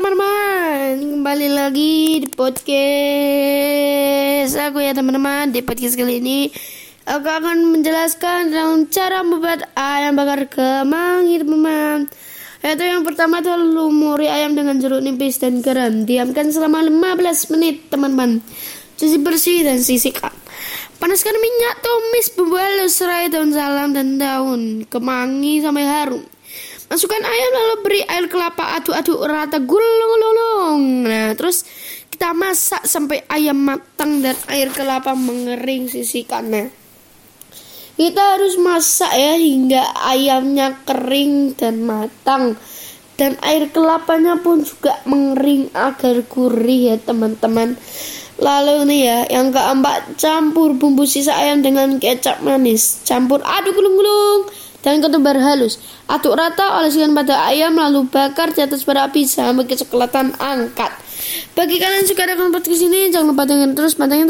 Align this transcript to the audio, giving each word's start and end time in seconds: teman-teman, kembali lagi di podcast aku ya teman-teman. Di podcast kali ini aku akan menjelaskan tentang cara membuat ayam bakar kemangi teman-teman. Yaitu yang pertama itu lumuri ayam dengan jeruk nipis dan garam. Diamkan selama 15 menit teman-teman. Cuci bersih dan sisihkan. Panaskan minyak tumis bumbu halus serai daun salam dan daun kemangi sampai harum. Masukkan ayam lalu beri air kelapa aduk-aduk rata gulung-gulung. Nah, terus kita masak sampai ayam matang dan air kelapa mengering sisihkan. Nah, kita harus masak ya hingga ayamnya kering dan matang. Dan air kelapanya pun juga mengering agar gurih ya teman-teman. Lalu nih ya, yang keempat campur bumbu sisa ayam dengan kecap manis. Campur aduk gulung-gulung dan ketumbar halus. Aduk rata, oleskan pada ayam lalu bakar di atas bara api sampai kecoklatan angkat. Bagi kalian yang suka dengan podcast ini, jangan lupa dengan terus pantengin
teman-teman, 0.00 0.96
kembali 1.12 1.48
lagi 1.52 2.24
di 2.24 2.28
podcast 2.32 2.72
aku 4.56 4.80
ya 4.80 4.96
teman-teman. 4.96 5.52
Di 5.52 5.60
podcast 5.60 5.92
kali 5.92 6.24
ini 6.24 6.48
aku 7.04 7.28
akan 7.28 7.76
menjelaskan 7.76 8.48
tentang 8.48 8.88
cara 8.88 9.20
membuat 9.20 9.68
ayam 9.76 10.16
bakar 10.16 10.48
kemangi 10.48 11.44
teman-teman. 11.44 12.08
Yaitu 12.64 12.80
yang 12.88 13.04
pertama 13.04 13.44
itu 13.44 13.52
lumuri 13.52 14.24
ayam 14.24 14.56
dengan 14.56 14.80
jeruk 14.80 15.04
nipis 15.04 15.36
dan 15.36 15.60
garam. 15.60 16.08
Diamkan 16.08 16.48
selama 16.48 16.80
15 16.80 17.52
menit 17.52 17.92
teman-teman. 17.92 18.40
Cuci 18.96 19.20
bersih 19.20 19.68
dan 19.68 19.84
sisihkan. 19.84 20.32
Panaskan 20.96 21.36
minyak 21.36 21.84
tumis 21.84 22.32
bumbu 22.32 22.56
halus 22.56 22.96
serai 22.96 23.28
daun 23.28 23.52
salam 23.52 23.92
dan 23.92 24.16
daun 24.16 24.88
kemangi 24.88 25.60
sampai 25.60 25.84
harum. 25.84 26.24
Masukkan 26.90 27.22
ayam 27.22 27.50
lalu 27.54 27.74
beri 27.86 28.02
air 28.02 28.26
kelapa 28.26 28.82
aduk-aduk 28.82 29.22
rata 29.22 29.62
gulung-gulung. 29.62 31.06
Nah, 31.06 31.30
terus 31.38 31.62
kita 32.10 32.34
masak 32.34 32.82
sampai 32.82 33.22
ayam 33.30 33.62
matang 33.62 34.18
dan 34.18 34.34
air 34.50 34.74
kelapa 34.74 35.14
mengering 35.14 35.86
sisihkan. 35.86 36.50
Nah, 36.50 36.66
kita 37.94 38.34
harus 38.34 38.58
masak 38.58 39.14
ya 39.14 39.38
hingga 39.38 39.86
ayamnya 40.02 40.82
kering 40.82 41.54
dan 41.54 41.86
matang. 41.86 42.58
Dan 43.14 43.38
air 43.46 43.70
kelapanya 43.70 44.42
pun 44.42 44.66
juga 44.66 44.98
mengering 45.06 45.70
agar 45.70 46.26
gurih 46.26 46.90
ya 46.90 46.96
teman-teman. 46.98 47.78
Lalu 48.42 48.90
nih 48.90 49.00
ya, 49.06 49.18
yang 49.38 49.54
keempat 49.54 50.18
campur 50.18 50.74
bumbu 50.74 51.06
sisa 51.06 51.38
ayam 51.38 51.62
dengan 51.62 52.02
kecap 52.02 52.42
manis. 52.42 52.98
Campur 53.06 53.46
aduk 53.46 53.78
gulung-gulung 53.78 54.50
dan 54.84 55.00
ketumbar 55.00 55.38
halus. 55.38 55.78
Aduk 56.10 56.36
rata, 56.36 56.82
oleskan 56.82 57.14
pada 57.16 57.48
ayam 57.48 57.78
lalu 57.78 58.04
bakar 58.10 58.52
di 58.52 58.60
atas 58.60 58.84
bara 58.84 59.06
api 59.08 59.24
sampai 59.24 59.64
kecoklatan 59.64 60.36
angkat. 60.36 60.92
Bagi 61.54 61.78
kalian 61.78 62.02
yang 62.02 62.08
suka 62.08 62.26
dengan 62.26 62.50
podcast 62.50 62.82
ini, 62.82 63.12
jangan 63.12 63.30
lupa 63.30 63.44
dengan 63.46 63.70
terus 63.76 63.94
pantengin 63.94 64.18